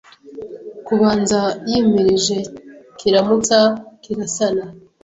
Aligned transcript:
Kabanza 0.85 1.41
yimirije 1.69 2.37
Kiramutsa 2.99 3.59
kirasana 4.01 4.65